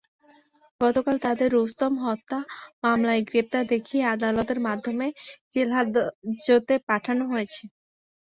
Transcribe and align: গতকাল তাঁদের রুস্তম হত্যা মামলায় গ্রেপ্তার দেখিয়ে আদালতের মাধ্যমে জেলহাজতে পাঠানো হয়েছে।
গতকাল 0.81 1.15
তাঁদের 1.25 1.49
রুস্তম 1.51 1.93
হত্যা 2.05 2.37
মামলায় 2.83 3.21
গ্রেপ্তার 3.29 3.63
দেখিয়ে 3.73 4.03
আদালতের 4.13 4.59
মাধ্যমে 4.67 5.07
জেলহাজতে 5.53 6.75
পাঠানো 6.89 7.23
হয়েছে। 7.31 7.61